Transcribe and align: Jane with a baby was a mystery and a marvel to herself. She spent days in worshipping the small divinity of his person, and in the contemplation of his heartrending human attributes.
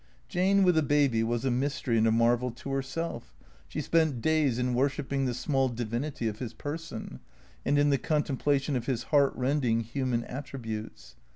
Jane 0.27 0.63
with 0.63 0.75
a 0.79 0.81
baby 0.81 1.21
was 1.21 1.45
a 1.45 1.51
mystery 1.51 1.95
and 1.95 2.07
a 2.07 2.11
marvel 2.11 2.49
to 2.49 2.71
herself. 2.71 3.35
She 3.67 3.81
spent 3.81 4.19
days 4.19 4.57
in 4.57 4.73
worshipping 4.73 5.25
the 5.25 5.33
small 5.35 5.69
divinity 5.69 6.27
of 6.27 6.39
his 6.39 6.53
person, 6.55 7.19
and 7.63 7.77
in 7.77 7.91
the 7.91 7.99
contemplation 7.99 8.75
of 8.75 8.87
his 8.87 9.03
heartrending 9.13 9.81
human 9.81 10.23
attributes. 10.23 11.17